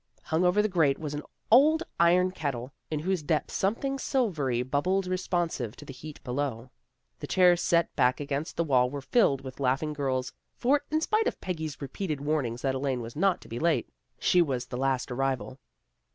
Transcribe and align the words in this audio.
Hung 0.23 0.43
over 0.43 0.63
the 0.63 0.67
grate 0.67 0.97
was 0.97 1.13
an 1.13 1.21
old 1.51 1.83
iron 1.99 2.31
kettle, 2.31 2.73
in 2.89 3.01
whose 3.01 3.21
depths 3.21 3.53
something 3.53 3.99
silvery 3.99 4.63
bubbled 4.63 5.05
responsive 5.05 5.75
to 5.75 5.85
the 5.85 5.93
heat 5.93 6.19
below. 6.23 6.71
The 7.19 7.27
chairs 7.27 7.61
set 7.61 7.95
back 7.95 8.19
against 8.19 8.57
the 8.57 8.63
wall 8.63 8.89
were 8.89 9.03
filled 9.03 9.41
with 9.41 9.59
laughing 9.59 9.93
girls; 9.93 10.33
for, 10.57 10.81
in 10.89 11.01
spite 11.01 11.27
of 11.27 11.39
Peggy's 11.39 11.79
repeated 11.83 12.19
warnings 12.19 12.63
that 12.63 12.73
Elaine 12.73 13.01
was 13.01 13.15
not 13.15 13.41
to 13.41 13.47
be 13.47 13.59
late, 13.59 13.89
she 14.17 14.41
was 14.41 14.65
the 14.65 14.75
last 14.77 15.11
arrival. 15.11 15.59